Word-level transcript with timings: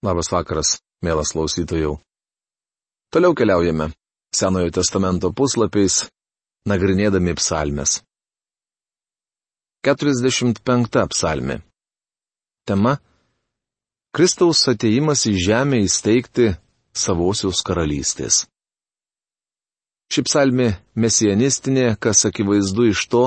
Labas 0.00 0.30
vakaras, 0.32 0.78
mielas 1.04 1.34
klausytojų. 1.36 1.98
Toliau 3.12 3.34
keliaujame 3.36 3.90
Senojo 4.32 4.70
testamento 4.72 5.28
puslapiais, 5.36 6.06
nagrinėdami 6.64 7.34
psalmes. 7.36 7.98
45 9.84 11.04
psalmė. 11.12 11.58
Tema- 12.64 12.94
Kristaus 14.16 14.62
ateimas 14.72 15.26
į 15.28 15.34
žemę 15.36 15.82
įsteigti 15.84 16.48
savosios 16.96 17.60
karalystės. 17.60 18.46
Ši 20.08 20.24
psalmė 20.24 20.70
mesianistinė, 20.96 21.98
kas 22.00 22.24
akivaizdu 22.24 22.88
iš 22.88 23.04
to, 23.12 23.24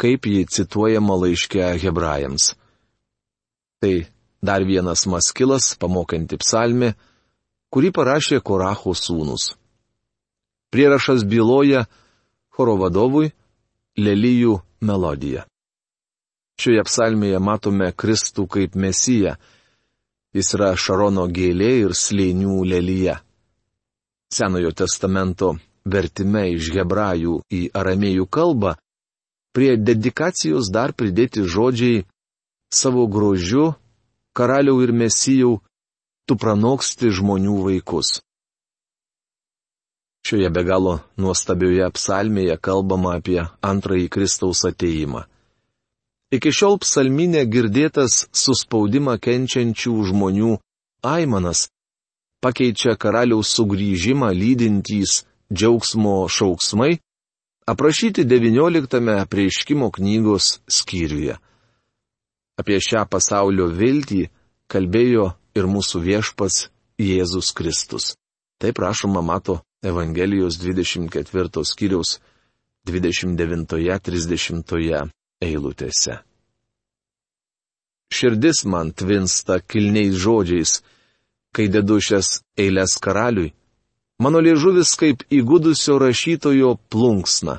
kaip 0.00 0.24
ji 0.24 0.48
cituojama 0.48 1.20
laiške 1.20 1.68
hebrajams. 1.84 2.54
Tai 3.82 3.94
dar 4.42 4.64
vienas 4.66 5.06
maskilas 5.06 5.72
pamokanti 5.78 6.38
psalmė, 6.42 6.92
kurį 7.72 7.92
parašė 7.94 8.40
Koracho 8.42 8.94
sūnus. 8.98 9.52
Prierašas 10.72 11.24
byloja 11.28 11.86
choro 12.52 12.76
vadovui 12.80 13.32
Lelyjų 13.96 14.58
melodiją. 14.80 15.44
Šioje 16.60 16.84
psalmėje 16.88 17.40
matome 17.40 17.90
Kristų 17.92 18.46
kaip 18.48 18.76
mesiją. 18.76 19.34
Jis 20.32 20.54
yra 20.56 20.70
Šarono 20.76 21.26
gėlė 21.28 21.72
ir 21.82 21.94
slėnių 21.96 22.62
lelyje. 22.70 23.18
Senojo 24.32 24.70
testamento 24.72 25.52
vertime 25.84 26.46
iš 26.54 26.70
hebrajų 26.72 27.42
į 27.52 27.60
aramėjų 27.76 28.28
kalbą, 28.32 28.76
prie 29.52 29.76
dedikacijos 29.76 30.70
dar 30.72 30.94
pridėti 30.96 31.44
žodžiai 31.44 32.06
savo 32.72 33.04
grožiu, 33.12 33.74
karaliau 34.36 34.82
ir 34.84 34.92
mesijau, 34.92 35.60
tu 36.26 36.36
pranoksti 36.36 37.10
žmonių 37.18 37.56
vaikus. 37.66 38.20
Šioje 40.22 40.48
be 40.54 40.62
galo 40.62 41.00
nuostabioje 41.18 41.88
psalmėje 41.96 42.56
kalbama 42.62 43.16
apie 43.18 43.40
antrąjį 43.60 44.08
Kristaus 44.14 44.62
ateimą. 44.68 45.24
Iki 46.32 46.52
šiol 46.58 46.78
psalminė 46.80 47.42
girdėtas 47.50 48.26
suspaudimą 48.32 49.18
kenčiančių 49.20 49.96
žmonių 50.12 50.54
aimanas 51.04 51.66
pakeičia 52.42 52.96
karaliaus 52.98 53.52
sugrįžimą 53.56 54.30
lydintys 54.34 55.22
džiaugsmo 55.52 56.16
šauksmai, 56.36 56.98
aprašyti 57.72 58.24
XIX 58.24 59.26
prieškimo 59.30 59.90
knygos 59.94 60.58
skyriuje. 60.78 61.36
Apie 62.60 62.78
šią 62.82 63.06
pasaulio 63.10 63.66
viltį 63.72 64.30
kalbėjo 64.72 65.26
ir 65.56 65.64
mūsų 65.68 66.00
viešpats 66.04 66.68
Jėzus 67.00 67.52
Kristus. 67.56 68.16
Taip 68.60 68.74
prašoma 68.78 69.22
mato 69.24 69.60
Evangelijos 69.82 70.58
24 70.62 71.64
skyriaus 71.66 72.20
29-30 72.88 75.10
eilutėse. 75.42 76.18
Širdis 78.12 78.64
man 78.68 78.92
tvinsta 78.92 79.60
kilniais 79.64 80.14
žodžiais, 80.20 80.82
kai 81.56 81.66
dedu 81.72 81.96
šias 82.04 82.44
eilės 82.60 83.00
karaliui, 83.00 83.56
Mano 84.22 84.38
liežuvis 84.38 84.92
kaip 85.00 85.24
įgudusio 85.34 85.96
rašytojo 85.98 86.76
plunksna. 86.92 87.56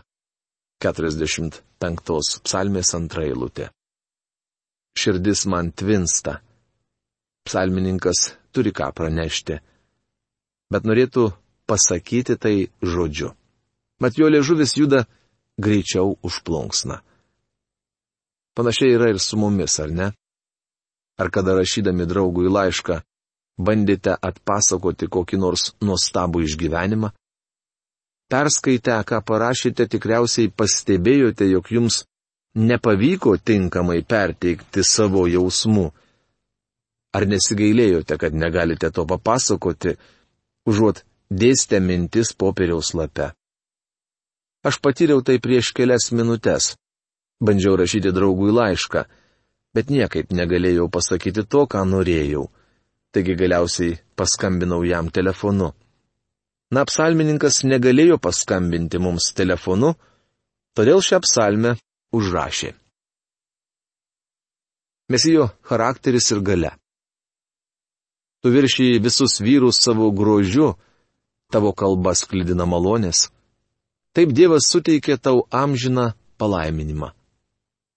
45 0.79 2.37
psalmės 2.45 2.93
antra 2.95 3.25
eilutė. 3.27 3.67
Širdis 4.97 5.45
man 5.45 5.71
tvinsta. 5.71 6.39
Psalmininkas 7.43 8.33
turi 8.53 8.71
ką 8.71 8.91
pranešti. 8.95 9.59
Bet 10.71 10.85
norėtų 10.87 11.31
pasakyti 11.69 12.37
tai 12.37 12.55
žodžiu. 12.81 13.33
Mat 14.01 14.17
jo 14.17 14.29
liežuvis 14.29 14.77
juda 14.77 15.05
greičiau 15.57 16.17
už 16.21 16.41
plunksną. 16.45 16.99
Panašiai 18.53 18.93
yra 18.93 19.09
ir 19.09 19.19
su 19.19 19.37
mumis, 19.37 19.79
ar 19.79 19.89
ne? 19.89 20.07
Ar 21.17 21.29
kada 21.29 21.55
rašydami 21.57 22.05
draugui 22.09 22.49
laišką, 22.49 22.99
bandėte 23.57 24.13
atpasakoti 24.17 25.09
kokį 25.09 25.37
nors 25.41 25.73
nuostabų 25.81 26.43
išgyvenimą? 26.47 27.09
Perskaitę, 28.29 28.97
ką 29.05 29.21
parašėte, 29.25 29.85
tikriausiai 29.89 30.49
pastebėjote, 30.49 31.45
jog 31.49 31.69
jums 31.69 32.03
nepavyko 32.55 33.37
tinkamai 33.37 34.01
perteikti 34.07 34.83
savo 34.83 35.25
jausmų. 35.27 35.89
Ar 37.13 37.27
nesigailėjote, 37.29 38.17
kad 38.17 38.33
negalite 38.33 38.89
to 38.91 39.05
papasakoti, 39.05 39.95
užuot 40.65 41.03
dėstę 41.29 41.81
mintis 41.81 42.33
popieriaus 42.33 42.93
lape? 42.97 43.31
Aš 44.63 44.79
patyriau 44.81 45.21
tai 45.21 45.37
prieš 45.43 45.73
kelias 45.77 46.09
minutės. 46.15 46.73
Bandžiau 47.43 47.75
rašyti 47.77 48.13
draugui 48.15 48.53
laišką, 48.55 49.03
bet 49.75 49.89
niekaip 49.91 50.31
negalėjau 50.31 50.87
pasakyti 50.89 51.43
to, 51.45 51.65
ką 51.67 51.83
norėjau 51.85 52.47
taigi 53.13 53.35
galiausiai 53.37 53.99
paskambinau 54.17 54.81
jam 54.83 55.09
telefonu. 55.13 55.69
Na, 56.73 56.81
psalmininkas 56.89 57.61
negalėjo 57.69 58.17
paskambinti 58.17 58.97
mums 58.97 59.29
telefonu, 59.37 59.93
todėl 60.73 61.03
šią 61.05 61.19
psalmę 61.21 61.75
užrašė. 62.13 62.71
Mesijo 65.11 65.49
charakteris 65.67 66.31
ir 66.31 66.41
gale. 66.45 66.71
Tu 68.41 68.51
viršiai 68.51 69.01
visus 69.03 69.39
vyrus 69.43 69.79
savo 69.83 70.09
grožiu, 70.11 70.73
tavo 71.51 71.73
kalba 71.73 72.15
sklidina 72.15 72.65
malonės. 72.67 73.29
Taip 74.13 74.33
Dievas 74.35 74.69
suteikė 74.69 75.17
tau 75.17 75.45
amžiną 75.51 76.11
palaiminimą. 76.37 77.11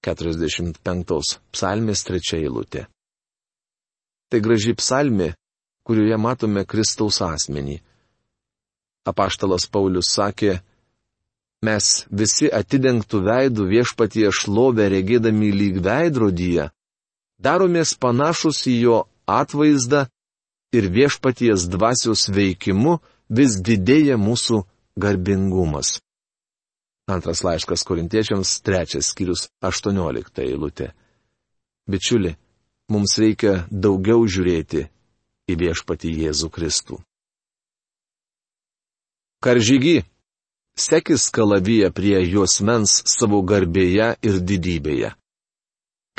45 0.07 1.41
psalmės 1.53 2.05
trečia 2.07 2.39
eilutė. 2.39 2.87
Tai 4.31 4.39
graži 4.43 4.75
psalmė, 4.79 5.33
kurioje 5.87 6.19
matome 6.19 6.65
Kristaus 6.67 7.21
asmenį. 7.23 7.81
Apaštalas 9.07 9.67
Paulius 9.71 10.11
sakė, 10.15 10.61
mes 11.65 12.07
visi 12.11 12.51
atidengtų 12.53 13.23
veidų 13.27 13.67
viešpatie 13.71 14.29
šlovę 14.33 14.89
regėdami 14.93 15.51
lyg 15.55 15.81
veidrodyje, 15.85 16.71
daromės 17.41 17.95
panašus 17.99 18.67
į 18.69 18.77
jo 18.81 18.99
atvaizdą 19.27 20.07
ir 20.77 20.91
viešpaties 20.93 21.69
dvasios 21.73 22.29
veikimu 22.29 22.99
vis 23.29 23.57
didėja 23.61 24.19
mūsų 24.21 24.63
garbingumas. 25.01 25.99
Antras 27.07 27.45
laiškas 27.47 27.85
korintiečiams, 27.87 28.61
trečias 28.67 29.13
skyrius, 29.13 29.47
aštuoniolikta 29.63 30.43
eilutė. 30.43 30.91
Bičiuli, 31.87 32.33
mums 32.91 33.15
reikia 33.23 33.61
daugiau 33.71 34.27
žiūrėti 34.27 34.89
į 35.47 35.55
viešpatį 35.61 36.11
Jėzų 36.25 36.51
Kristų. 36.51 36.99
Karžygy, 39.39 40.03
sekis 40.77 41.31
kalavyje 41.31 41.91
prie 41.91 42.21
juos 42.31 42.61
mens 42.61 43.01
savo 43.09 43.41
garbėje 43.43 44.11
ir 44.23 44.41
didybėje. 44.51 45.13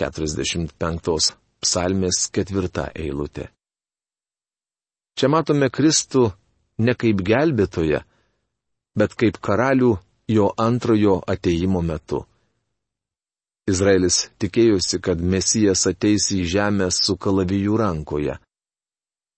45 0.01 1.29
psalmės 1.62 2.28
ketvirta 2.34 2.90
eilutė. 2.94 3.47
Čia 5.17 5.29
matome 5.34 5.69
Kristų 5.73 6.28
ne 6.85 6.94
kaip 6.94 7.23
gelbėtoje, 7.25 8.03
bet 8.97 9.16
kaip 9.17 9.40
karalių 9.41 9.96
jo 10.29 10.50
antrojo 10.57 11.22
ateimo 11.25 11.81
metu. 11.81 12.25
Izraelis 13.67 14.28
tikėjosi, 14.40 15.00
kad 15.03 15.19
Mesijas 15.19 15.88
ateis 15.90 16.29
į 16.31 16.44
žemę 16.47 16.88
su 16.94 17.17
kalavijų 17.17 17.79
rankoje. 17.81 18.38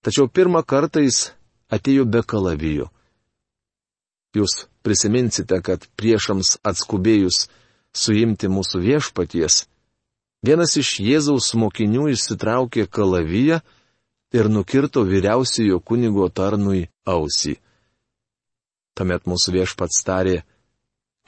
Tačiau 0.06 0.30
pirmą 0.30 0.62
kartą 0.64 1.02
jis 1.02 1.32
atėjo 1.72 2.06
be 2.06 2.22
kalavijų. 2.22 2.86
Jūs 4.38 4.68
prisiminsite, 4.90 5.62
kad 5.62 5.86
priešams 6.00 6.58
atskubėjus 6.66 7.46
suimti 7.94 8.50
mūsų 8.50 8.82
viešpaties, 8.82 9.66
vienas 10.46 10.74
iš 10.82 10.96
Jėzaus 11.06 11.52
mokinių 11.54 12.08
išsitraukė 12.16 12.88
kalaviją 12.90 13.60
ir 14.34 14.50
nukirto 14.50 15.04
vyriausiojo 15.06 15.78
kunigo 15.86 16.26
tarnui 16.34 16.88
ausį. 17.06 17.60
Tuomet 18.98 19.30
mūsų 19.30 19.54
viešpats 19.60 20.02
tarė, 20.08 20.42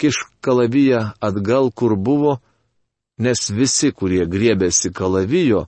kiš 0.01 0.23
kalaviją 0.41 1.11
atgal, 1.21 1.69
kur 1.69 1.93
buvo, 1.95 2.39
nes 3.21 3.45
visi, 3.53 3.93
kurie 3.93 4.25
griebėsi 4.25 4.89
kalavijo, 4.89 5.67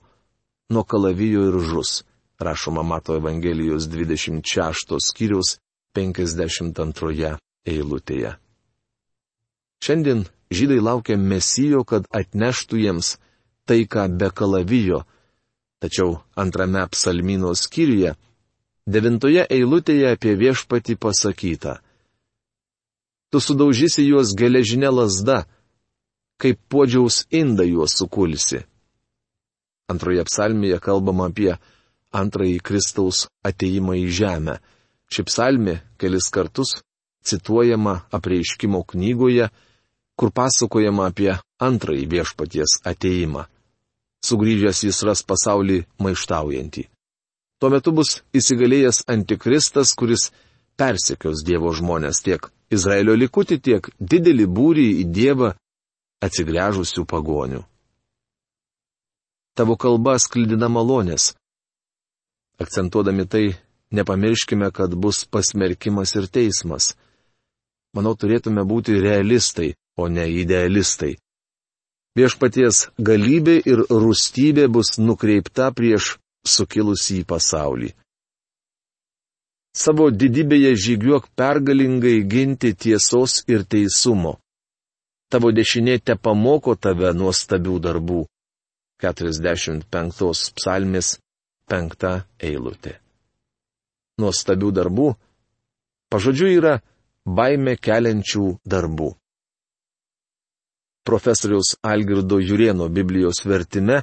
nuo 0.70 0.82
kalavijo 0.82 1.46
ir 1.52 1.62
žus. 1.62 2.02
Rašoma 2.42 2.82
Mato 2.82 3.14
Evangelijos 3.14 3.86
26 3.86 4.98
skyriaus 4.98 5.56
52 5.94 7.38
eilutėje. 7.66 8.36
Šiandien 9.84 10.24
žydai 10.54 10.80
laukia 10.80 11.16
mesijo, 11.20 11.84
kad 11.84 12.06
atneštų 12.12 12.80
jiems 12.84 13.16
taiką 13.68 14.08
be 14.18 14.30
kalavijo, 14.30 15.04
Tačiau 15.84 16.22
antrame 16.32 16.80
psalmino 16.88 17.50
skyriuje, 17.52 18.14
devintoje 18.88 19.42
eilutėje 19.52 20.14
apie 20.16 20.32
viešpatį 20.40 20.94
pasakyta. 20.96 21.74
Tu 23.28 23.40
sudaužysi 23.44 24.06
juos 24.06 24.32
geležinė 24.32 24.88
lasda, 24.88 25.42
kaip 26.40 26.56
podžiaus 26.72 27.26
indą 27.28 27.66
juos 27.68 27.98
sukulsi. 28.00 28.62
Antroje 29.92 30.24
psalmėje 30.24 30.80
kalbama 30.80 31.28
apie 31.28 31.52
antrąjį 32.16 32.62
Kristaus 32.64 33.26
ateimą 33.44 33.98
į 34.00 34.08
žemę. 34.22 34.56
Ši 35.12 35.26
psalmė 35.28 35.82
kelis 36.00 36.30
kartus 36.32 36.78
cituojama 37.24 38.00
apreiškimo 38.10 38.82
knygoje, 38.82 39.48
kur 40.16 40.30
pasakojama 40.30 41.08
apie 41.10 41.32
antrąjį 41.58 42.06
viešpaties 42.14 42.80
ateimą. 42.86 43.44
Sugryžęs 44.24 44.84
jis 44.86 45.02
ras 45.04 45.22
pasaulį 45.26 45.82
maištaujantį. 46.00 46.84
Tuo 47.60 47.70
metu 47.72 47.92
bus 47.96 48.20
įsigalėjęs 48.36 49.04
antikristas, 49.10 49.92
kuris 49.96 50.30
persekios 50.80 51.44
Dievo 51.46 51.72
žmonės 51.76 52.22
tiek 52.24 52.48
Izraelio 52.72 53.14
likutį, 53.18 53.60
tiek 53.60 53.90
didelį 54.00 54.46
būrį 54.56 54.88
į 55.02 55.04
Dievą 55.12 55.52
atsigręžusių 56.24 57.04
pagonių. 57.08 57.62
Tavo 59.54 59.76
kalba 59.78 60.16
sklidina 60.18 60.66
malonės. 60.68 61.34
Akcentuodami 62.58 63.26
tai, 63.30 63.44
nepamirškime, 63.94 64.70
kad 64.74 64.94
bus 64.98 65.22
pasmerkimas 65.30 66.14
ir 66.18 66.26
teismas. 66.26 66.94
Manau, 67.94 68.14
turėtume 68.18 68.64
būti 68.66 68.98
realistai, 69.00 69.74
o 69.96 70.08
ne 70.10 70.26
idealistai. 70.42 71.14
Viešpaties 72.18 72.88
galybė 72.98 73.56
ir 73.66 73.84
rūstybė 73.90 74.68
bus 74.70 74.96
nukreipta 74.98 75.70
prieš 75.74 76.16
sukilusį 76.46 77.24
pasaulį. 77.26 77.90
Savo 79.74 80.06
didybėje 80.14 80.74
žygiuok 80.84 81.26
pergalingai 81.34 82.20
ginti 82.30 82.70
tiesos 82.78 83.40
ir 83.50 83.64
teisumo. 83.66 84.36
Tavo 85.30 85.50
dešinė 85.50 85.98
te 85.98 86.14
pamoko 86.14 86.76
tave 86.78 87.10
nuostabių 87.18 87.80
darbų. 87.82 88.20
45 89.02 90.52
psalmės 90.54 91.08
5 91.70 92.12
eilutė. 92.38 92.94
Nuostabių 94.22 94.70
darbų 94.78 95.08
pažodžiu 96.14 96.52
yra 96.54 96.76
baime 97.24 97.76
keliančių 97.76 98.46
darbų 98.64 99.14
profesoriaus 101.04 101.76
Algirdo 101.82 102.40
Jurieno 102.40 102.88
Biblijos 102.88 103.44
vertime, 103.44 104.02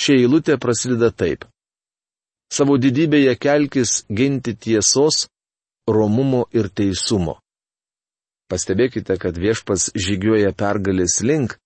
šia 0.00 0.20
eilutė 0.20 0.58
prasideda 0.60 1.10
taip. 1.10 1.46
Savo 2.52 2.76
didybėje 2.76 3.32
kelkis 3.40 4.02
ginti 4.12 4.52
tiesos, 4.54 5.26
romumo 5.88 6.44
ir 6.52 6.68
teisumo. 6.68 7.38
Pastebėkite, 8.52 9.16
kad 9.16 9.38
viešpas 9.40 9.88
žygiuoja 9.96 10.52
pergalės 10.52 11.22
link, 11.24 11.56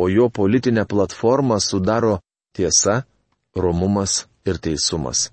o 0.00 0.08
jo 0.08 0.30
politinę 0.32 0.86
platformą 0.88 1.60
sudaro 1.60 2.20
tiesa, 2.56 3.04
romumas 3.52 4.24
ir 4.48 4.56
teisumas. 4.56 5.28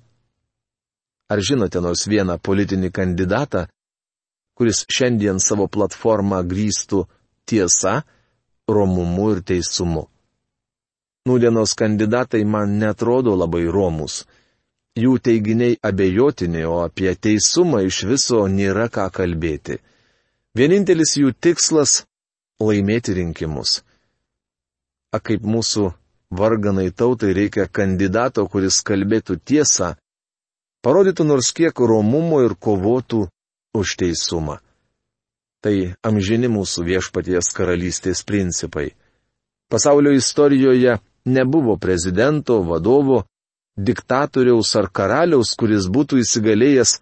Ar 1.31 1.39
žinote 1.39 1.79
nors 1.79 2.03
vieną 2.11 2.35
politinį 2.43 2.91
kandidatą, 2.91 3.69
kuris 4.57 4.85
šiandien 4.89 5.39
savo 5.39 5.67
platformą 5.67 6.41
grįstų 6.47 7.03
tiesa, 7.49 8.03
romumu 8.69 9.31
ir 9.33 9.41
teisumu. 9.41 10.07
Nūdienos 11.27 11.73
kandidatai 11.79 12.43
man 12.43 12.77
netrodo 12.79 13.35
labai 13.39 13.63
romus. 13.71 14.23
Jų 14.99 15.17
teiginiai 15.25 15.77
abejotini, 15.81 16.65
o 16.69 16.83
apie 16.83 17.15
teisumą 17.15 17.81
iš 17.87 18.03
viso 18.09 18.43
nėra 18.47 18.89
ką 18.93 19.07
kalbėti. 19.15 19.79
Vienintelis 20.53 21.15
jų 21.17 21.33
tikslas- 21.33 22.03
laimėti 22.67 23.15
rinkimus. 23.17 23.81
A 25.15 25.19
kaip 25.19 25.41
mūsų 25.41 25.93
varganai 26.29 26.91
tautai 26.91 27.33
reikia 27.33 27.65
kandidato, 27.67 28.45
kuris 28.47 28.81
kalbėtų 28.85 29.39
tiesą, 29.41 29.95
parodytų 30.83 31.25
nors 31.25 31.51
kiek 31.53 31.73
romumo 31.79 32.43
ir 32.45 32.53
kovotų 32.55 33.29
už 33.73 33.97
teisumą. 33.99 34.59
Tai 35.63 35.75
amžini 36.03 36.49
mūsų 36.51 36.83
viešpaties 36.87 37.51
karalystės 37.55 38.23
principai. 38.27 38.91
Pasaulio 39.71 40.11
istorijoje 40.11 40.99
nebuvo 41.25 41.77
prezidento, 41.77 42.59
vadovo, 42.61 43.23
diktatoriaus 43.77 44.75
ar 44.75 44.89
karaliaus, 44.91 45.55
kuris 45.55 45.87
būtų 45.87 46.19
įsigalėjęs 46.21 46.99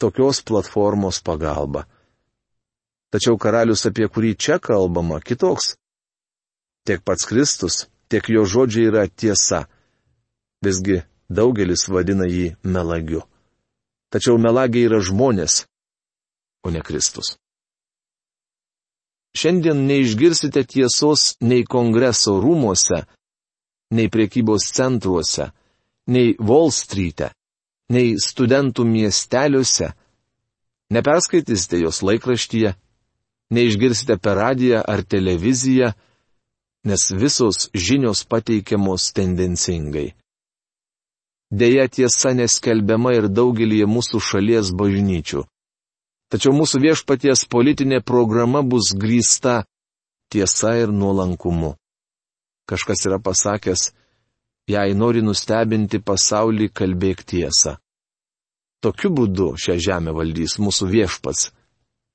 tokios 0.00 0.42
platformos 0.42 1.20
pagalba. 1.22 1.84
Tačiau 3.12 3.38
karalius, 3.40 3.86
apie 3.88 4.08
kurį 4.08 4.34
čia 4.36 4.58
kalbama, 4.58 5.20
kitoks. 5.20 5.76
Tiek 6.84 7.00
pats 7.04 7.24
Kristus, 7.28 7.86
tiek 8.08 8.24
jo 8.28 8.44
žodžiai 8.44 8.88
yra 8.90 9.06
tiesa. 9.08 9.66
Visgi 10.64 11.02
daugelis 11.28 11.86
vadina 11.88 12.26
jį 12.28 12.56
melagiu. 12.64 13.22
Tačiau 14.12 14.40
melagiai 14.40 14.88
yra 14.88 15.00
žmonės, 15.04 15.66
o 16.68 16.72
ne 16.74 16.82
Kristus. 16.84 17.36
Šiandien 19.38 19.86
neišgirsite 19.86 20.64
tiesos 20.66 21.36
nei 21.40 21.64
kongreso 21.64 22.38
rūmose, 22.42 23.04
nei 23.94 24.08
priekybos 24.12 24.68
centruose, 24.76 25.50
nei 26.12 26.34
Wall 26.40 26.72
Street'e, 26.74 27.30
nei 27.94 28.16
studentų 28.20 28.84
miesteliuose. 28.88 29.92
Neperskaitysite 30.92 31.82
jos 31.84 32.00
laikraštyje, 32.02 32.74
neišgirsite 33.54 34.16
per 34.20 34.40
radiją 34.40 34.80
ar 34.82 35.04
televiziją, 35.04 35.92
nes 36.88 37.10
visos 37.12 37.68
žinios 37.74 38.24
pateikiamos 38.24 39.12
tendencingai. 39.12 40.14
Deja 41.50 41.86
tiesa 41.88 42.34
neskelbiama 42.36 43.14
ir 43.16 43.28
daugelį 43.32 43.84
mūsų 43.88 44.20
šalies 44.20 44.72
bažnyčių. 44.76 45.44
Tačiau 46.28 46.52
mūsų 46.52 46.80
viešpaties 46.84 47.46
politinė 47.48 48.02
programa 48.04 48.60
bus 48.62 48.92
grįsta 48.92 49.62
tiesa 50.28 50.74
ir 50.76 50.92
nuolankumu. 50.92 51.72
Kažkas 52.68 53.06
yra 53.08 53.16
pasakęs, 53.16 53.92
jei 54.68 54.92
nori 54.92 55.22
nustebinti 55.24 56.02
pasaulį, 56.04 56.68
kalbėk 56.68 57.24
tiesą. 57.24 57.78
Tokiu 58.84 59.10
būdu 59.10 59.54
šią 59.58 59.78
žemę 59.86 60.12
valdys 60.14 60.58
mūsų 60.60 60.90
viešpats. 60.92 61.48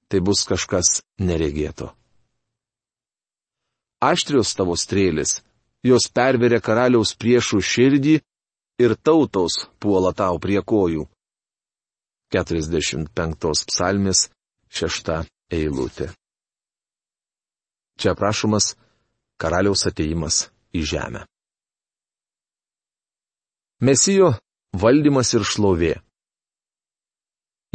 Tai 0.08 0.20
bus 0.22 0.44
kažkas 0.46 1.00
neregėto. 1.18 1.90
Aštrios 4.04 4.52
tavo 4.54 4.76
strėlės, 4.78 5.40
jos 5.82 6.06
perveria 6.14 6.60
karaliaus 6.62 7.16
priešų 7.18 7.62
širdį 7.66 8.16
ir 8.84 8.96
tautos 9.02 9.64
puola 9.82 10.14
tau 10.14 10.38
prie 10.44 10.62
kojų. 10.62 11.08
45 12.34 13.66
psalmės 13.70 14.28
6 14.74 15.12
eilutė. 15.54 16.10
Čia 18.00 18.14
aprašomas 18.16 18.74
karaliaus 19.38 19.86
ateimas 19.86 20.48
į 20.74 20.82
žemę. 20.94 21.22
Mesijo 23.84 24.32
valdymas 24.74 25.34
ir 25.38 25.46
šlovė. 25.46 25.94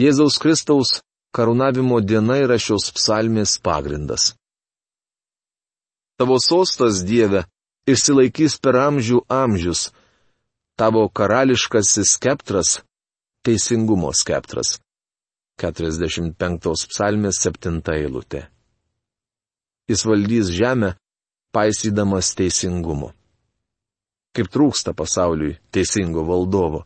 Jėzaus 0.03 0.39
Kristaus 0.43 0.97
karūnavimo 1.37 2.01
diena 2.03 2.41
yra 2.43 2.59
šios 2.59 2.91
psalmės 2.97 3.59
pagrindas. 3.63 4.33
Tavo 6.19 6.39
sostas 6.43 7.05
Dieve 7.07 7.45
išsilaikys 7.87 8.59
per 8.59 8.79
amžių 8.89 9.23
amžius, 9.31 9.91
tavo 10.75 11.07
karališkasis 11.15 12.17
skeptras 12.19 12.81
teisingumo 13.47 14.13
skeptras. 14.15 14.79
45 15.59 16.87
psalmės 16.93 17.41
7 17.43 17.81
eilutė. 17.95 18.45
Jis 19.91 20.05
valdys 20.07 20.53
žemę, 20.55 20.93
paisydamas 21.51 22.35
teisingumu. 22.39 23.11
Kaip 24.37 24.51
trūksta 24.55 24.95
pasauliui 24.95 25.57
teisingo 25.75 26.23
valdovo. 26.29 26.85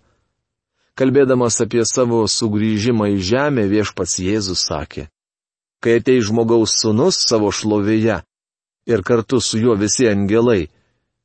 Kalbėdamas 0.97 1.59
apie 1.65 1.85
savo 1.89 2.23
sugrįžimą 2.29 3.11
į 3.17 3.19
žemę, 3.33 3.67
viešpats 3.69 4.19
Jėzus 4.23 4.65
sakė, 4.69 5.09
kai 5.83 5.99
atei 6.01 6.21
žmogaus 6.25 6.77
sunus 6.81 7.21
savo 7.29 7.49
šlovėje 7.53 8.21
ir 8.93 9.03
kartu 9.03 9.41
su 9.41 9.61
juo 9.61 9.77
visi 9.81 10.09
angelai, 10.09 10.69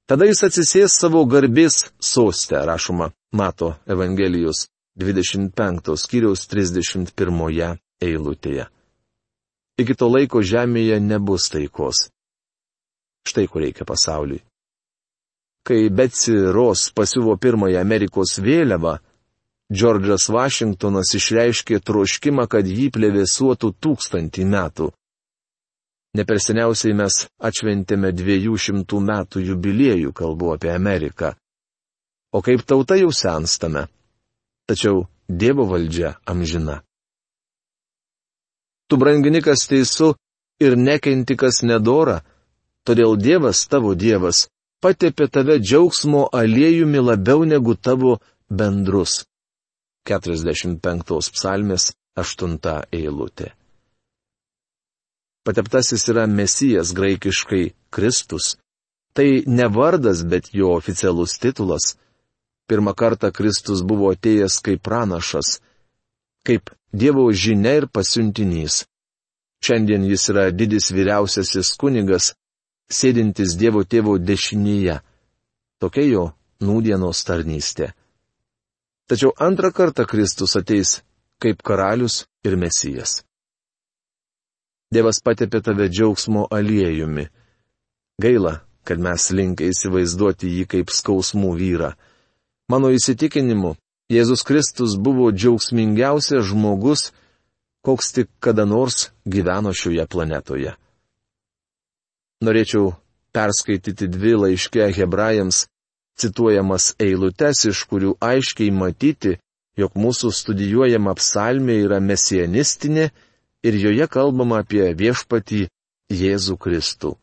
tada 0.07 0.27
jis 0.27 0.43
atsisės 0.47 0.95
savo 0.95 1.25
garbės 1.27 1.91
sostę, 1.99 2.63
rašoma 2.67 3.11
Mato 3.31 3.75
Evangelijos 3.87 4.67
25 4.97 5.93
skyriaus 5.97 6.47
31 6.49 7.77
eilutėje. 8.01 8.67
Iki 9.77 9.93
to 9.93 10.07
laiko 10.09 10.41
žemėje 10.41 10.97
nebus 10.99 11.51
taikos. 11.53 12.07
Štai 13.27 13.45
ko 13.51 13.61
reikia 13.61 13.85
pasauliui. 13.85 14.41
Kai 15.67 15.89
Betsy 15.91 16.33
Ross 16.55 16.89
pasiuvo 16.95 17.35
pirmąją 17.37 17.81
Amerikos 17.81 18.37
vėliavą, 18.39 18.97
Džordžas 19.67 20.29
Vašingtonas 20.31 21.11
išreiškė 21.19 21.81
troškimą, 21.83 22.45
kad 22.47 22.65
jį 22.65 22.87
plėvėsuotų 22.95 23.73
tūkstantį 23.83 24.45
metų. 24.47 24.87
Neperseniausiai 26.15 26.95
mes 26.95 27.25
atšventėme 27.49 28.13
dviejų 28.15 28.55
šimtų 28.63 29.01
metų 29.09 29.43
jubiliejų, 29.49 30.13
kalbu 30.15 30.53
apie 30.55 30.71
Ameriką. 30.71 31.33
O 32.31 32.39
kaip 32.41 32.63
tauta 32.63 32.95
jau 32.95 33.11
senstame. 33.11 33.85
Tačiau 34.67 35.07
Dievo 35.27 35.65
valdžia 35.67 36.15
amžina. 36.25 36.81
Tu 38.87 38.95
branginikas 38.95 39.67
teisu 39.67 40.13
ir 40.63 40.77
nekentikas 40.79 41.63
nedora, 41.63 42.21
todėl 42.87 43.17
Dievas 43.19 43.67
tavo 43.67 43.91
Dievas 43.95 44.47
patepė 44.83 45.27
tave 45.27 45.57
džiaugsmo 45.59 46.27
aliejumi 46.31 47.01
labiau 47.03 47.43
negu 47.43 47.75
tavo 47.75 48.17
bendrus. 48.49 49.25
45 50.07 51.31
psalmės 51.35 51.91
8 52.15 52.59
eilutė. 52.95 53.51
Pateptasis 55.43 56.03
yra 56.11 56.25
Mesijas 56.27 56.93
graikiškai 56.95 57.73
Kristus. 57.91 58.55
Tai 59.15 59.43
ne 59.47 59.67
vardas, 59.67 60.23
bet 60.23 60.49
jo 60.53 60.73
oficialus 60.75 61.37
titulas. 61.39 61.95
Pirmą 62.67 62.93
kartą 62.93 63.31
Kristus 63.31 63.83
buvo 63.87 64.11
atėjęs 64.15 64.59
kaip 64.65 64.83
pranašas, 64.83 65.59
kaip 66.47 66.73
Dievo 66.91 67.27
žinia 67.31 67.73
ir 67.81 67.87
pasiuntinys. 67.91 68.85
Šiandien 69.63 70.05
jis 70.07 70.29
yra 70.31 70.47
didis 70.51 70.89
vyriausiasis 70.95 71.73
kunigas, 71.79 72.33
sėdintis 72.91 73.55
Dievo 73.59 73.83
tėvo 73.83 74.17
dešinėje. 74.19 74.99
Tokia 75.81 76.05
jo 76.07 76.25
nūdienos 76.63 77.23
tarnystė. 77.27 77.91
Tačiau 79.07 79.31
antrą 79.39 79.71
kartą 79.71 80.07
Kristus 80.07 80.55
ateis 80.59 81.01
kaip 81.39 81.61
karalius 81.63 82.25
ir 82.43 82.57
mesijas. 82.59 83.21
Dievas 84.91 85.19
patepė 85.23 85.61
tave 85.63 85.89
džiaugsmo 85.91 86.47
aliejumi. 86.51 87.27
Gaila, 88.23 88.53
kad 88.87 88.99
mes 89.03 89.29
linkę 89.35 89.67
įsivaizduoti 89.71 90.49
jį 90.57 90.65
kaip 90.73 90.93
skausmų 90.95 91.51
vyrą. 91.59 91.91
Mano 92.67 92.91
įsitikinimu, 92.91 93.75
Jėzus 94.11 94.43
Kristus 94.47 94.95
buvo 94.99 95.29
džiaugsmingiausias 95.31 96.49
žmogus, 96.49 97.11
koks 97.83 98.11
tik 98.15 98.29
kada 98.43 98.65
nors 98.67 99.09
gyveno 99.23 99.71
šioje 99.71 100.03
planetoje. 100.07 100.73
Norėčiau 102.43 102.91
perskaityti 103.35 104.07
dvi 104.11 104.33
laiške 104.41 104.89
hebrajams 104.97 105.65
cituojamas 106.19 106.93
eilutes, 106.99 107.63
iš 107.71 107.83
kurių 107.89 108.15
aiškiai 108.23 108.73
matyti, 108.73 109.37
jog 109.77 109.95
mūsų 109.95 110.33
studijuojama 110.33 111.13
psalmė 111.19 111.77
yra 111.85 112.01
mesianistinė 112.03 113.09
ir 113.67 113.79
joje 113.83 114.07
kalbama 114.11 114.61
apie 114.63 114.89
viešpatį 114.97 115.67
Jėzų 116.13 116.57
Kristų. 116.57 117.15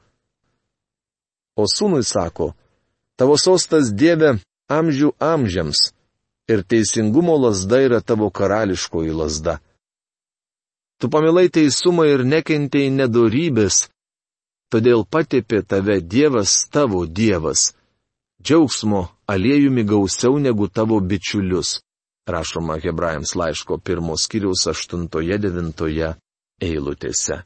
O 1.56 1.64
sūnui 1.70 2.04
sako, 2.06 2.52
tavo 3.16 3.36
sostas 3.40 3.92
Dieve 3.92 4.36
amžių 4.70 5.12
amžiams, 5.20 5.92
ir 6.48 6.62
teisingumo 6.62 7.36
lasda 7.36 7.80
yra 7.80 8.00
tavo 8.00 8.30
karališkoji 8.30 9.12
lasda. 9.12 9.58
Tu 10.98 11.10
pamilai 11.10 11.48
teisumą 11.52 12.06
ir 12.08 12.24
nekentėjai 12.24 12.92
nedorybės, 12.94 13.88
todėl 14.72 15.04
patepė 15.04 15.62
tave 15.66 16.00
Dievas 16.00 16.68
tavo 16.70 17.04
Dievas. 17.06 17.72
Džiaugsmo 18.44 19.08
aliejumi 19.26 19.84
gausiau 19.88 20.38
negu 20.38 20.68
tavo 20.68 21.00
bičiulius, 21.00 21.80
rašoma 22.28 22.76
Hebrajams 22.82 23.34
laiško 23.40 23.78
pirmos 23.78 24.28
kiriaus 24.28 24.66
8-9 24.68 26.14
eilutėse. 26.60 27.40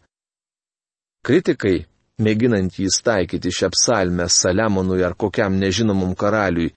Kritikai, 1.22 1.87
mėginant 2.22 2.78
jį 2.78 2.88
taikyti 3.04 3.52
šią 3.54 3.70
psalmę 3.75 4.26
Saliamonui 4.28 5.04
ar 5.06 5.14
kokiam 5.14 5.58
nežinomam 5.58 6.14
karaliui, 6.18 6.72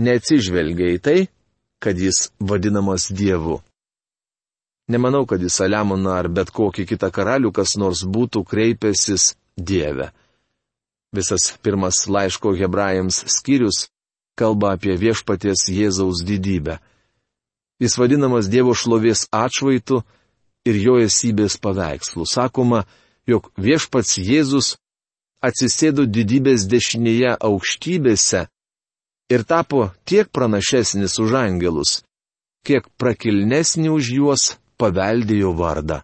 neatsižvelgia 0.00 0.94
į 0.96 1.00
tai, 1.04 1.18
kad 1.80 1.98
jis 1.98 2.30
vadinamas 2.40 3.08
Dievu. 3.12 3.60
Nemanau, 4.90 5.22
kad 5.28 5.42
į 5.42 5.50
Saliamoną 5.52 6.12
ar 6.16 6.28
bet 6.32 6.50
kokį 6.50 6.88
kitą 6.90 7.12
karalių 7.14 7.52
kas 7.54 7.76
nors 7.78 8.02
būtų 8.02 8.42
kreipęsis 8.48 9.34
Dieve. 9.54 10.10
Visas 11.14 11.52
pirmas 11.62 12.06
laiško 12.10 12.54
hebrajams 12.58 13.24
skyrius 13.30 13.88
kalba 14.38 14.74
apie 14.74 14.94
viešpaties 14.96 15.68
Jėzaus 15.70 16.22
didybę. 16.26 16.78
Jis 17.80 17.96
vadinamas 17.98 18.48
Dievo 18.50 18.74
šlovės 18.74 19.26
atšvaitu 19.32 20.02
ir 20.68 20.76
jo 20.76 20.98
esybės 21.00 21.56
paveikslu. 21.62 22.26
Sakoma, 22.26 22.84
jog 23.26 23.50
viešpats 23.56 24.18
Jėzus 24.20 24.76
atsisėdo 25.40 26.04
didybės 26.06 26.66
dešinėje 26.68 27.36
aukštybėse 27.40 28.46
ir 29.30 29.44
tapo 29.46 29.90
tiek 30.04 30.28
pranašesnis 30.34 31.18
už 31.22 31.36
angelus, 31.38 32.02
kiek 32.66 32.86
prakilnesnį 33.00 33.88
už 33.94 34.12
juos 34.18 34.44
paveldėjo 34.80 35.54
vardą. 35.56 36.02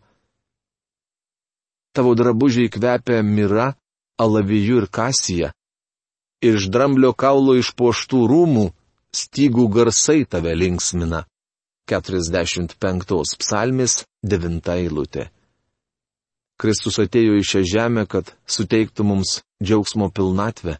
Tavo 1.97 2.13
drabužiai 2.15 2.71
kvepia 2.73 3.23
mira, 3.25 3.73
alaviju 4.21 4.83
ir 4.83 4.87
kasija. 4.93 5.53
Iš 6.45 6.69
dramblio 6.69 7.15
kaulo 7.17 7.57
išpoštų 7.57 8.21
rūmų 8.31 8.67
stygų 9.17 9.65
garsai 9.73 10.27
tave 10.29 10.53
linksmina. 10.55 11.25
45 11.89 13.39
psalmis 13.41 14.03
9 14.27 14.69
eilutė. 14.75 15.31
Kristus 16.61 16.99
atėjo 16.99 17.37
į 17.39 17.45
šią 17.47 17.63
žemę, 17.69 18.05
kad 18.09 18.33
suteiktų 18.49 19.05
mums 19.05 19.41
džiaugsmo 19.63 20.11
pilnatvę. 20.11 20.77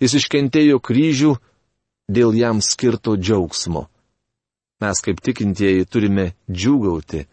Jis 0.00 0.16
iškentėjo 0.22 0.78
kryžių 0.80 1.34
dėl 2.10 2.34
jam 2.34 2.60
skirto 2.64 3.16
džiaugsmo. 3.16 3.86
Mes 4.80 5.02
kaip 5.04 5.20
tikintieji 5.20 5.86
turime 5.86 6.32
džiūgauti. 6.50 7.26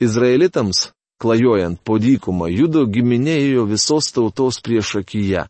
Izraelitams, 0.00 0.90
klajojant 1.20 1.80
po 1.84 1.98
dykumą, 2.00 2.48
judo 2.48 2.86
giminėjo 2.86 3.66
visos 3.68 4.10
tautos 4.14 4.60
prieš 4.64 4.98
akiją. 5.02 5.46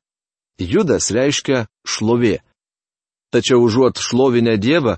Judas 0.58 1.12
reiškia 1.14 1.66
šlovė. 1.86 2.38
Tačiau 3.30 3.60
užuot 3.62 4.00
šlovinę 4.00 4.56
Dievą, 4.58 4.96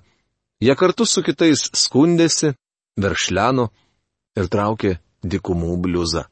jie 0.63 0.75
kartu 0.79 1.05
su 1.05 1.23
kitais 1.27 1.67
skundėsi, 1.75 2.55
veršleno 2.97 3.69
ir 4.39 4.49
traukė 4.49 4.97
dikumų 5.27 5.77
bliuzą. 5.83 6.25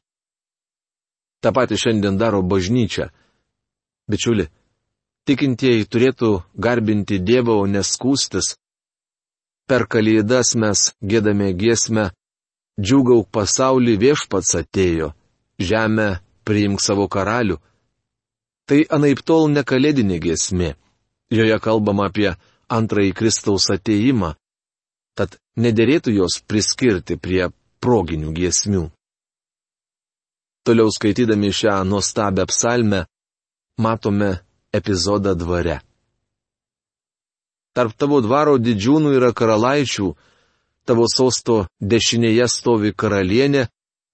Ta 1.42 1.52
pati 1.52 1.76
šiandien 1.78 2.16
daro 2.18 2.40
bažnyčia. 2.42 3.10
Bičiuli, 4.08 4.48
Tikintieji 5.28 5.84
turėtų 5.92 6.28
garbinti 6.56 7.18
Dievą, 7.20 7.58
o 7.60 7.66
neskūstis. 7.68 8.54
Per 9.68 9.84
kalėdas 9.84 10.54
mes 10.56 10.86
gėdame 11.04 11.50
giesmę, 11.52 12.06
džiugauk 12.80 13.28
pasaulį 13.28 13.98
viešpats 14.00 14.54
atėjo, 14.62 15.10
žemę 15.60 16.08
priimk 16.48 16.80
savo 16.80 17.04
karalių. 17.12 17.58
Tai 18.64 18.80
anaip 18.96 19.20
tol 19.20 19.50
nekalėdinė 19.52 20.16
giesmė. 20.24 20.72
Joje 21.28 21.60
kalbama 21.60 22.08
apie 22.08 22.30
antrąjį 22.72 23.12
Kristaus 23.20 23.68
ateimą. 23.76 24.32
Tad 25.12 25.36
nederėtų 25.60 26.16
jos 26.16 26.40
priskirti 26.40 27.20
prie 27.20 27.50
proginių 27.84 28.32
giesmių. 28.32 28.86
Toliau 30.64 30.88
skaitydami 30.88 31.52
šią 31.52 31.82
nuostabią 31.84 32.48
psalmę, 32.48 33.04
matome 33.76 34.38
epizodą 34.72 35.34
dvare. 35.34 35.80
Tarp 37.76 37.94
tavo 37.94 38.20
dvaro 38.24 38.56
didžiūnų 38.58 39.14
yra 39.18 39.30
karalaičių, 39.32 40.08
tavo 40.88 41.04
sosto 41.06 41.66
dešinėje 41.80 42.48
stovi 42.50 42.92
karalienė, 42.92 43.68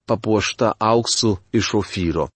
papuošta 0.05 0.75
auksu 0.79 1.37
iš 1.53 1.73
ofyro. 1.81 2.29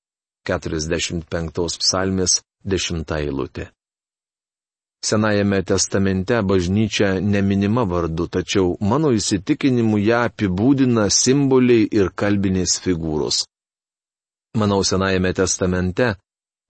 45 0.49 1.77
psalmės 1.83 2.39
10 2.65 3.11
eilutė. 3.19 3.69
Senajame 5.05 5.61
testamente 5.63 6.41
bažnyčia 6.43 7.19
neminima 7.21 7.85
vardu, 7.87 8.25
tačiau 8.27 8.73
mano 8.81 9.13
įsitikinimu 9.15 9.99
ją 10.01 10.25
apibūdina 10.27 11.05
simboliai 11.13 11.85
ir 11.99 12.09
kalbinės 12.11 12.79
figūros. 12.83 13.45
Manau, 14.59 14.81
Senajame 14.83 15.31
testamente 15.37 16.15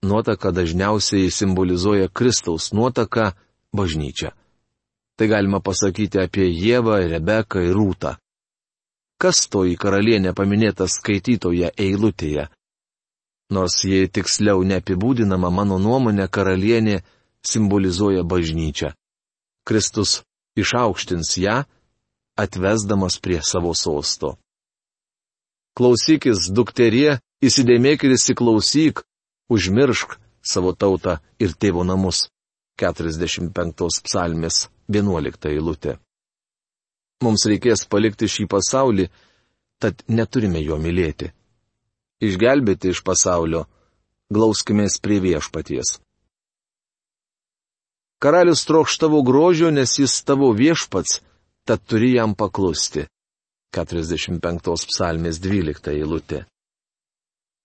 nuotaka 0.02 0.50
dažniausiai 0.50 1.30
simbolizuoja 1.30 2.08
Kristaus 2.08 2.72
nuotaką- 2.72 3.32
bažnyčią. 3.76 4.30
Tai 5.16 5.28
galima 5.28 5.60
pasakyti 5.60 6.18
apie 6.18 6.46
Jėvą, 6.48 6.96
Rebeką 7.12 7.60
ir 7.60 7.74
Rūtą. 7.76 8.16
Kas 9.20 9.48
toji 9.48 9.76
karalienė 9.76 10.32
paminėta 10.32 10.88
skaitytoje 10.88 11.70
eilutėje? 11.76 12.48
Nors 13.50 13.84
jie 13.84 14.08
tiksliau 14.08 14.64
neapibūdinama, 14.64 15.50
mano 15.50 15.76
nuomonė, 15.78 16.28
karalienė 16.28 17.02
simbolizuoja 17.44 18.22
bažnyčią. 18.24 18.94
Kristus 19.64 20.22
išaukštins 20.56 21.36
ją, 21.36 21.64
atvesdamas 22.36 23.18
prie 23.20 23.40
savo 23.42 23.74
sosto. 23.74 24.38
Klausykis, 25.76 26.48
dukterie, 26.48 27.18
įsidėmėk 27.44 28.04
ir 28.06 28.16
įsiklausyk, 28.16 29.04
užmiršk 29.50 30.16
savo 30.42 30.72
tautą 30.72 31.18
ir 31.38 31.52
tėvo 31.52 31.84
namus. 31.86 32.28
45 32.80 34.00
psalmės 34.06 34.68
11 34.88 35.50
eilutė. 35.50 35.98
Mums 37.20 37.44
reikės 37.44 37.84
palikti 37.84 38.28
šį 38.32 38.46
pasaulį, 38.48 39.10
tad 39.82 40.00
neturime 40.08 40.62
jo 40.64 40.78
mylėti. 40.80 41.28
Išgelbėti 42.24 42.94
iš 42.94 43.02
pasaulio, 43.04 43.66
glauskimės 44.32 44.96
prie 45.04 45.20
viešpaties. 45.20 45.98
Karalius 48.20 48.64
trokš 48.68 48.98
tavo 49.00 49.22
grožio, 49.24 49.70
nes 49.72 49.98
jis 49.98 50.18
tavo 50.24 50.52
viešpats, 50.56 51.20
tad 51.64 51.84
turi 51.88 52.14
jam 52.16 52.34
paklusti. 52.36 53.06
45 53.76 54.88
psalmės 54.90 55.40
12 55.40 55.92
eilutė. 55.94 56.44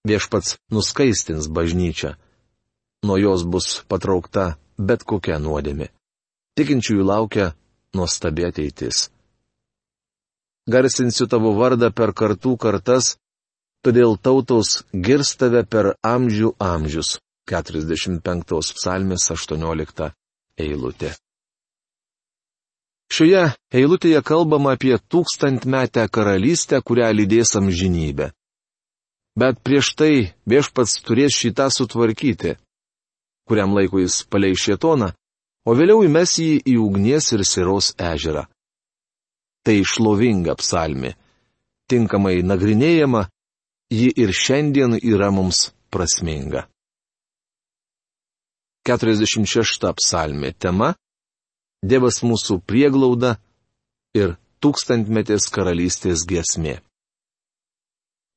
Viešpats 0.05 0.59
nuskaistins 0.71 1.49
bažnyčią. 1.49 2.13
Nuo 3.05 3.17
jos 3.17 3.43
bus 3.43 3.81
patraukta 3.89 4.55
bet 4.77 5.03
kokia 5.03 5.39
nuodėmi. 5.41 5.89
Tikinčiųjų 6.55 7.03
laukia 7.09 7.51
nuostabi 7.97 8.45
ateitis 8.47 9.09
garsinsiu 10.67 11.27
tavo 11.29 11.53
vardą 11.59 11.91
per 11.93 12.13
kartų 12.13 12.55
kartas, 12.57 13.15
todėl 13.85 14.17
tautos 14.17 14.81
girs 14.91 15.35
tave 15.37 15.63
per 15.63 15.93
amžių 16.03 16.55
amžius. 16.59 17.19
45 17.45 18.73
psalmės 18.73 19.27
18 19.29 20.07
eilutė. 20.57 21.11
Šioje 23.13 23.43
eilutėje 23.69 24.21
kalbama 24.25 24.73
apie 24.73 24.95
tūkstantmetę 24.97 26.07
karalystę, 26.09 26.79
kurią 26.81 27.11
lydės 27.13 27.53
amžinybė. 27.59 28.31
Bet 29.35 29.59
prieš 29.59 29.93
tai 29.99 30.13
viešpats 30.47 31.01
turės 31.03 31.35
šitą 31.35 31.67
sutvarkyti. 31.73 32.55
Kuriam 33.45 33.75
laikui 33.75 34.05
jis 34.05 34.23
paleis 34.31 34.61
šietoną, 34.63 35.11
o 35.67 35.71
vėliau 35.75 36.05
įmes 36.07 36.39
jį 36.39 36.61
į 36.65 36.77
ugnies 36.81 37.33
ir 37.35 37.43
siros 37.45 37.91
ežerą 37.99 38.47
tai 39.65 39.81
šlovinga 39.81 40.53
psalmi. 40.61 41.15
Tinkamai 41.89 42.39
nagrinėjama, 42.45 43.25
ji 43.89 44.09
ir 44.21 44.33
šiandien 44.33 44.97
yra 45.01 45.31
mums 45.33 45.69
prasminga. 45.93 46.65
46 48.85 49.89
psalmė 49.97 50.53
tema- 50.53 50.93
Dievas 51.89 52.21
mūsų 52.25 52.61
prieglauda 52.65 53.35
ir 54.17 54.37
tūkstantmetės 54.61 55.49
karalystės 55.53 56.25
giesmė. 56.29 56.79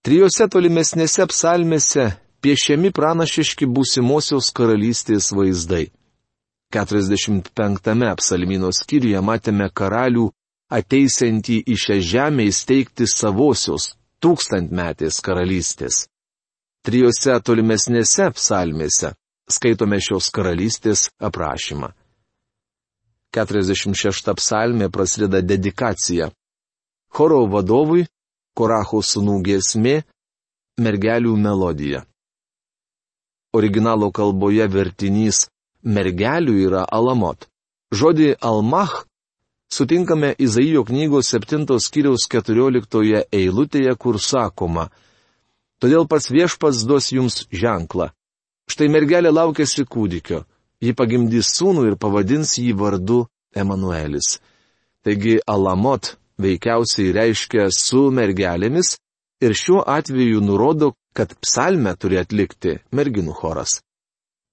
Trijose 0.06 0.46
tolimesnėse 0.46 1.26
psalmėse 1.26 2.04
piešiami 2.44 2.92
pranašiški 2.94 3.66
būsimosios 3.66 4.50
karalystės 4.54 5.32
vaizdai. 5.34 5.88
45 6.74 8.12
psalmino 8.20 8.70
skyriuje 8.76 9.20
matėme 9.24 9.70
karalių 9.80 10.28
ateisiantį 10.78 11.62
į 11.72 11.76
šią 11.84 11.96
žemę 12.10 12.46
įsteigti 12.50 13.08
savosios 13.08 13.94
tūkstantmetės 14.22 15.22
karalystės. 15.24 16.06
Trijose 16.84 17.34
tolimesnėse 17.44 18.28
psalmėse 18.36 19.14
skaitome 19.50 19.98
šios 20.04 20.28
karalystės 20.30 21.08
aprašymą. 21.18 21.90
46 23.34 24.34
psalmė 24.38 24.88
prasideda 24.92 25.40
dedikacija. 25.42 26.30
Choro 27.12 27.42
vadovui, 27.50 28.06
Koracho 28.58 29.02
sunų 29.06 29.38
giesmė, 29.46 29.96
mergelių 30.82 31.34
melodija. 31.38 32.04
Originalo 33.54 34.10
kalboje 34.12 34.66
vertinys 34.68 35.46
mergelių 35.82 36.56
yra 36.66 36.82
alamot. 36.98 37.46
Žodį 37.94 38.34
almach 38.44 39.04
sutinkame 39.72 40.34
Izaijo 40.38 40.82
knygos 40.88 41.30
7 41.34 41.78
skyriaus 41.80 42.26
14 42.28 43.22
eilutėje, 43.32 43.94
kur 43.96 44.18
sakoma, 44.20 44.88
Todėl 45.78 46.08
pats 46.10 46.30
viešpats 46.34 46.82
duos 46.90 47.12
jums 47.14 47.44
ženklą. 47.54 48.10
Štai 48.68 48.88
mergelė 48.90 49.30
laukėsi 49.30 49.84
kūdikio, 49.86 50.42
ji 50.82 50.94
pagimdys 50.98 51.52
sūnų 51.54 51.86
ir 51.92 51.96
pavadins 52.02 52.56
jį 52.58 52.74
vardu 52.80 53.20
Emanuelis. 53.54 54.38
Taigi 55.06 55.38
Alamot 55.46 56.16
veikiausiai 56.42 57.12
reiškia 57.16 57.68
su 57.74 58.08
mergelėmis 58.14 58.96
ir 59.44 59.54
šiuo 59.54 59.82
atveju 59.86 60.40
nurodo, 60.44 60.92
kad 61.16 61.34
psalmę 61.42 61.94
turi 61.98 62.18
atlikti 62.20 62.78
merginų 62.94 63.34
choras. 63.40 63.80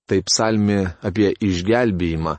Tai 0.10 0.22
psalmė 0.26 0.80
apie 1.06 1.32
išgelbėjimą, 1.42 2.36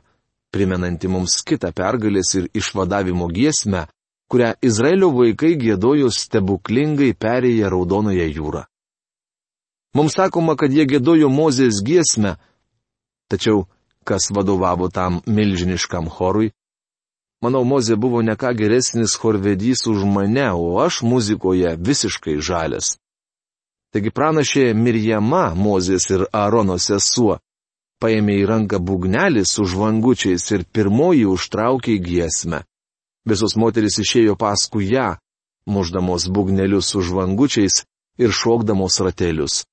primenanti 0.51 1.11
mums 1.11 1.41
kitą 1.47 1.73
pergalės 1.75 2.33
ir 2.39 2.47
išvadavimo 2.55 3.27
giesmę, 3.31 3.85
kurią 4.31 4.53
Izraelio 4.63 5.11
vaikai 5.15 5.55
gėdojo 5.59 6.11
stebuklingai 6.11 7.13
perėję 7.15 7.69
Raudonoje 7.71 8.27
jūrą. 8.31 8.63
Mums 9.95 10.15
sakoma, 10.19 10.55
kad 10.59 10.71
jie 10.71 10.85
gėdojo 10.87 11.29
Mozės 11.31 11.79
giesmę, 11.83 12.35
tačiau 13.31 13.65
kas 14.07 14.29
vadovavo 14.31 14.89
tam 14.93 15.21
milžiniškam 15.25 16.07
chorui? 16.11 16.51
Manau, 17.41 17.61
Mozė 17.69 17.95
buvo 18.01 18.23
ne 18.25 18.33
ką 18.33 18.53
geresnis 18.57 19.13
chorvedys 19.21 19.85
už 19.85 20.05
mane, 20.09 20.47
o 20.57 20.79
aš 20.81 21.03
muzikoje 21.05 21.75
visiškai 21.77 22.39
žalės. 22.41 22.95
Taigi 23.93 24.09
pranašė 24.11 24.73
Mirjama, 24.73 25.53
Mozės 25.55 26.09
ir 26.09 26.25
Aarono 26.33 26.79
sesuo, 26.81 27.37
paėmė 28.01 28.39
į 28.41 28.47
ranką 28.49 28.79
būgnelį 28.81 29.45
su 29.45 29.65
žvangučiais 29.69 30.49
ir 30.57 30.65
pirmoji 30.65 31.27
užtraukė 31.29 31.99
giesmę. 32.01 32.63
Visos 33.29 33.55
moteris 33.59 33.99
išėjo 34.01 34.33
paskui 34.39 34.89
ją, 34.89 35.17
muždamos 35.69 36.27
būgnelius 36.33 36.93
su 36.93 37.01
žvangučiais 37.05 37.83
ir 38.17 38.33
šokdamos 38.33 38.97
ratelius. 39.03 39.65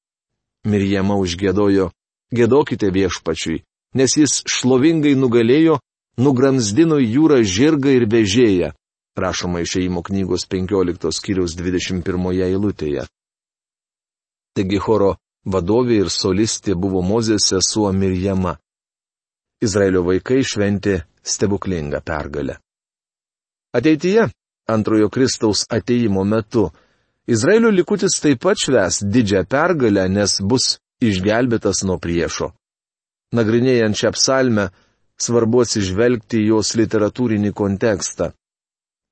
Mirjama 0.68 1.16
užgėdojo, 1.20 1.90
gėdokite 2.34 2.90
viešpačiui, 2.92 3.62
nes 3.94 4.16
jis 4.20 4.40
šlovingai 4.48 5.14
nugalėjo, 5.16 5.78
nugramzdino 6.16 6.98
jūrą 7.02 7.40
žirgą 7.42 7.94
ir 7.96 8.06
vežėją, 8.10 8.70
rašoma 9.18 9.62
išeimo 9.64 10.02
knygos 10.06 10.46
15 10.50 11.12
skyriaus 11.14 11.56
21 11.58 12.30
eilutėje. 12.48 13.06
Taigi 14.54 14.78
choro 14.78 15.16
vadovė 15.44 16.04
ir 16.04 16.10
solistė 16.10 16.76
buvo 16.78 17.02
Mozės 17.02 17.50
sesuo 17.50 17.90
Mirjama. 17.92 18.56
Izraelio 19.64 20.04
vaikai 20.06 20.42
šventė 20.44 21.02
stebuklingą 21.24 22.00
pergalę. 22.04 22.58
Ateityje, 23.74 24.28
antrojo 24.70 25.08
Kristaus 25.10 25.64
ateimo 25.70 26.24
metu, 26.24 26.68
Izraelio 27.26 27.70
likutis 27.72 28.20
taip 28.20 28.42
pat 28.44 28.60
šves 28.60 29.00
didžią 29.02 29.46
pergalę, 29.48 30.04
nes 30.12 30.36
bus 30.40 30.76
išgelbėtas 31.02 31.82
nuo 31.88 31.96
priešo. 31.98 32.52
Nagrinėjant 33.34 33.98
šią 33.98 34.10
psalmę, 34.14 34.68
svarbu 35.20 35.62
atsižvelgti 35.64 36.44
jos 36.48 36.74
literatūrinį 36.78 37.52
kontekstą. 37.56 38.32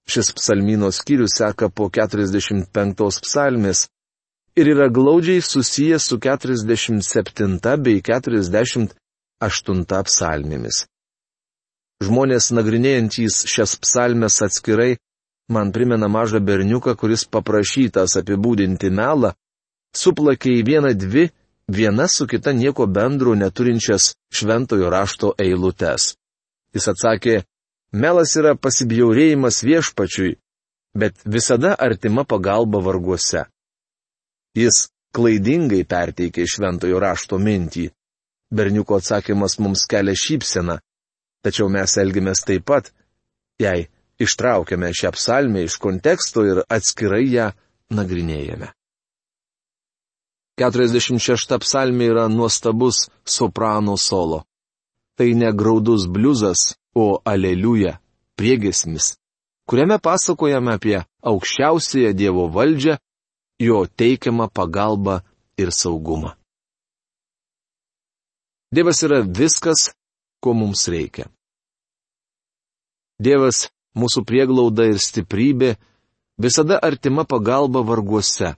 Šis 0.09 0.33
psalmino 0.35 0.91
skyrius 0.91 1.37
seka 1.39 1.69
po 1.71 1.89
45 1.89 3.21
psalmės, 3.23 3.87
ir 4.57 4.69
yra 4.75 4.89
glaudžiai 4.89 5.41
susijęs 5.41 6.05
su 6.11 6.19
47 6.19 7.77
bei 7.85 8.03
48 8.03 8.93
psalmėmis. 10.09 10.87
Žmonės 12.03 12.51
nagrinėjantys 12.57 13.45
šias 13.49 13.77
psalmes 13.79 14.41
atskirai 14.43 14.97
man 15.53 15.73
primena 15.73 16.09
mažą 16.09 16.41
berniuką, 16.43 16.97
kuris 16.99 17.25
paprašytas 17.25 18.17
apibūdinti 18.21 18.91
melą, 18.91 19.33
suplakė 19.97 20.51
į 20.59 20.63
vieną 20.67 20.93
dvi, 20.99 21.29
viena 21.73 22.09
su 22.09 22.27
kita 22.27 22.53
nieko 22.53 22.87
bendro 22.87 23.35
neturinčias 23.35 24.15
šventojo 24.35 24.91
rašto 24.91 25.33
eilutes. 25.39 26.15
Jis 26.75 26.89
atsakė, 26.93 27.43
melas 27.93 28.37
yra 28.41 28.55
pasibjaurėjimas 28.57 29.63
viešpačiui, 29.65 30.37
bet 30.97 31.25
visada 31.25 31.75
artima 31.79 32.25
pagalba 32.25 32.81
varguose. 32.85 33.45
Jis 34.57 34.89
klaidingai 35.17 35.85
perteikė 35.89 36.45
šventojo 36.49 37.01
rašto 37.01 37.39
mintį. 37.39 37.89
Berniuko 38.53 38.99
atsakymas 39.01 39.59
mums 39.65 39.87
kelia 39.89 40.17
šypseną, 40.17 40.77
tačiau 41.45 41.71
mes 41.73 41.97
elgiamės 41.97 42.45
taip 42.45 42.67
pat, 42.69 42.93
jei 43.61 43.89
ištraukiame 44.21 44.93
šią 44.93 45.13
psalmę 45.17 45.65
iš 45.65 45.79
konteksto 45.81 46.45
ir 46.45 46.61
atskirai 46.69 47.25
ją 47.33 47.49
nagrinėjame. 47.97 48.73
46 50.61 51.59
psalmė 51.65 52.11
yra 52.13 52.27
nuostabus 52.29 53.07
soprano 53.25 53.97
solo. 53.97 54.43
Tai 55.17 55.29
ne 55.37 55.53
graudus 55.53 56.07
bliuzas, 56.09 56.75
o 56.95 57.21
aleliuja, 57.25 57.99
priegesmis, 58.37 59.17
kuriame 59.69 59.99
pasakojame 59.99 60.75
apie 60.77 60.99
aukščiausiąją 61.25 62.13
Dievo 62.17 62.49
valdžią, 62.53 62.97
jo 63.61 63.85
teikiamą 63.87 64.49
pagalbą 64.53 65.21
ir 65.57 65.73
saugumą. 65.73 66.33
Dievas 68.73 69.03
yra 69.05 69.21
viskas, 69.21 69.93
ko 70.41 70.55
mums 70.57 70.87
reikia. 70.89 71.29
Dievas, 73.21 73.69
mūsų 73.95 74.25
prieglauda 74.27 74.89
ir 74.89 74.99
stiprybė, 74.99 75.77
visada 76.41 76.79
artima 76.83 77.25
pagalba 77.29 77.85
varguose. 77.85 78.55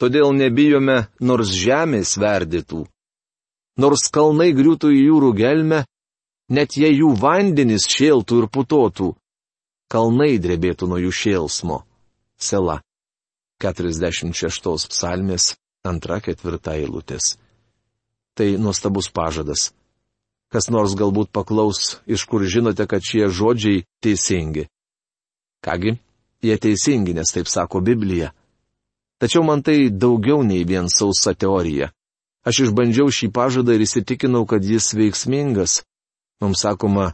Todėl 0.00 0.32
nebijome, 0.32 1.10
nors 1.20 1.52
žemė 1.52 2.00
sverdytų. 2.08 2.86
Nors 3.80 4.08
kalnai 4.12 4.50
griūtų 4.56 4.92
į 4.96 5.00
jūrų 5.10 5.32
gelmę, 5.36 5.82
net 6.48 6.76
jei 6.80 6.96
jų 6.96 7.12
vandenys 7.20 7.84
šėltų 7.88 8.42
ir 8.42 8.46
putotų, 8.52 9.10
kalnai 9.92 10.38
drebėtų 10.40 10.88
nuo 10.88 11.00
jų 11.04 11.12
šėlsmo. 11.20 11.82
Sela. 12.40 12.80
46 13.60 14.88
psalmės 14.88 15.54
2-4 15.84 16.72
eilutės. 16.78 17.36
Tai 18.32 18.48
nuostabus 18.56 19.10
pažadas. 19.12 19.68
Kas 20.50 20.70
nors 20.72 20.96
galbūt 20.96 21.28
paklaus, 21.30 22.00
iš 22.08 22.24
kur 22.26 22.42
žinote, 22.48 22.86
kad 22.88 23.04
šie 23.04 23.28
žodžiai 23.28 23.84
teisingi. 24.02 24.64
Kągi, 25.60 25.98
jie 26.42 26.56
teisingi, 26.56 27.14
nes 27.14 27.30
taip 27.36 27.46
sako 27.52 27.84
Biblija. 27.84 28.32
Tačiau 29.20 29.44
man 29.44 29.60
tai 29.62 29.90
daugiau 29.92 30.40
nei 30.42 30.64
vien 30.64 30.88
sausa 30.88 31.34
teorija. 31.36 31.90
Aš 32.40 32.64
išbandžiau 32.64 33.12
šį 33.12 33.28
pažadą 33.36 33.76
ir 33.76 33.84
įsitikinau, 33.84 34.46
kad 34.48 34.64
jis 34.64 34.94
veiksmingas. 34.96 35.82
Mums 36.40 36.62
sakoma, 36.64 37.12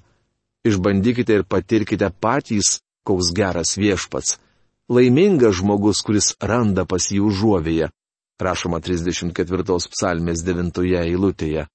išbandykite 0.63 1.41
ir 1.41 1.45
patirkite 1.51 2.13
patys, 2.23 2.79
koks 3.03 3.33
geras 3.35 3.75
viešpats. 3.75 4.39
Laimingas 4.87 5.59
žmogus, 5.59 6.03
kuris 6.07 6.37
randa 6.39 6.87
pas 6.87 7.11
jį 7.11 7.25
užuovėje. 7.27 7.91
Rašoma 8.39 8.79
34 8.85 9.65
psalmės 9.91 10.45
9 10.47 10.79
eilutėje. 11.03 11.67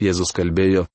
Jėzus 0.00 0.32
kalbėjo, 0.36 0.86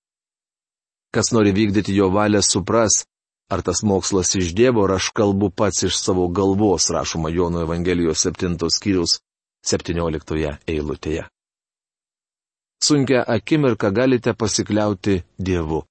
kas 1.13 1.31
nori 1.35 1.51
vykdyti 1.53 1.93
jo 1.97 2.09
valią 2.13 2.41
supras, 2.45 3.03
Ar 3.51 3.61
tas 3.61 3.83
mokslas 3.83 4.35
iš 4.39 4.53
Dievo, 4.55 4.85
ar 4.85 4.95
aš 4.95 5.09
kalbu 5.17 5.49
pats 5.51 5.83
iš 5.83 5.97
savo 5.99 6.27
galvos, 6.27 6.87
rašoma 6.95 7.29
Jono 7.29 7.61
Evangelijos 7.65 8.23
7 8.25 8.55
skyrius 8.77 9.19
17 9.67 10.57
eilutėje. 10.67 11.25
Sunkia 12.83 13.23
akimirka 13.27 13.91
galite 13.91 14.33
pasikliauti 14.33 15.21
Dievu. 15.37 15.83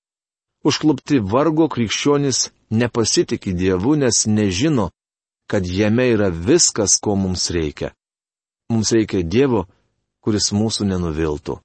Užklupti 0.64 1.20
vargo 1.20 1.68
krikščionis 1.68 2.48
nepasitikė 2.70 3.52
Dievu, 3.52 3.94
nes 3.96 4.24
nežino, 4.26 4.88
kad 5.46 5.66
jame 5.66 6.08
yra 6.14 6.30
viskas, 6.30 6.96
ko 6.96 7.14
mums 7.16 7.50
reikia. 7.54 7.92
Mums 8.72 8.92
reikia 8.96 9.22
Dievo, 9.22 9.66
kuris 10.24 10.50
mūsų 10.56 10.88
nenuviltų. 10.90 11.60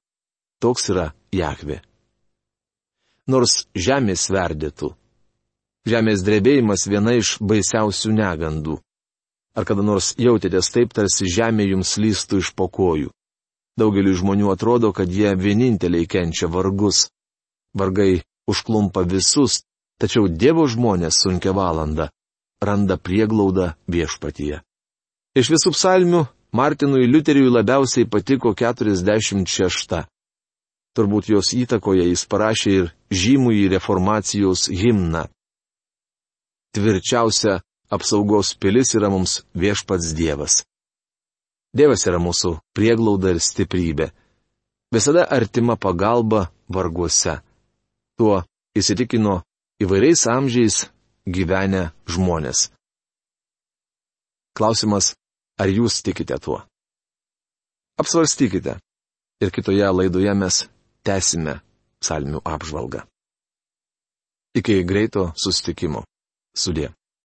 Toks 0.62 0.89
yra 0.93 1.08
Jahve. 1.31 1.81
Nors 3.27 3.65
žemė 3.73 4.15
sverdėtų, 4.19 4.91
Žemės 5.85 6.23
drebėjimas 6.25 6.87
viena 6.89 7.13
iš 7.13 7.35
baisiausių 7.45 8.13
negandų. 8.17 8.79
Ar 9.55 9.67
kada 9.69 9.85
nors 9.85 10.15
jautėtės 10.17 10.71
taip, 10.73 10.95
tarsi 10.97 11.29
žemė 11.29 11.69
jums 11.69 11.93
lystų 12.01 12.41
iš 12.41 12.49
pokojų? 12.57 13.11
Daugeliu 13.77 14.15
žmonių 14.17 14.49
atrodo, 14.49 14.89
kad 14.95 15.11
jie 15.11 15.35
vieninteliai 15.37 16.07
kenčia 16.09 16.49
vargus. 16.49 17.11
Vargai 17.77 18.23
užklumpa 18.49 19.05
visus, 19.05 19.61
tačiau 20.01 20.25
Dievo 20.25 20.65
žmonės 20.65 21.21
sunkia 21.21 21.53
valanda 21.53 22.09
randa 22.65 22.97
prieglaudą 22.97 23.75
viešpatyje. 23.91 24.63
Iš 25.37 25.51
visų 25.53 25.75
psalmių 25.75 26.23
Martinui 26.55 27.05
Liuteriui 27.05 27.51
labiausiai 27.51 28.07
patiko 28.09 28.55
46. 28.55 30.01
Turbūt 30.95 31.29
jos 31.29 31.51
įtakoje 31.53 32.07
jis 32.07 32.25
parašė 32.31 32.75
ir 32.79 32.91
žymųjį 33.11 33.67
reformacijos 33.75 34.69
himną 34.71 35.27
tvirčiausia 36.75 37.61
apsaugos 37.95 38.53
pilis 38.59 38.91
yra 38.97 39.09
mums 39.13 39.39
viešpats 39.55 40.11
Dievas. 40.17 40.63
Dievas 41.75 42.05
yra 42.07 42.19
mūsų 42.23 42.55
prieglauda 42.75 43.33
ir 43.35 43.41
stiprybė. 43.43 44.11
Visada 44.95 45.25
artima 45.38 45.75
pagalba 45.75 46.49
varguose. 46.71 47.39
Tuo 48.15 48.43
įsitikino 48.75 49.41
įvairiais 49.83 50.23
amžiais 50.31 50.85
gyvenę 51.27 51.89
žmonės. 52.07 52.69
Klausimas, 54.55 55.13
ar 55.59 55.67
jūs 55.67 55.99
tikite 56.03 56.38
tuo? 56.39 56.61
Apsvarstykite. 57.99 58.79
Ir 59.43 59.51
kitoje 59.51 59.88
laidoje 59.91 60.31
mes 60.31 60.61
tęsime 61.03 61.59
psalmių 61.99 62.39
apžvalgą. 62.47 63.03
Iki 64.55 64.83
greito 64.88 65.33
sustikimo. 65.35 66.05
Sudė. 66.55 66.89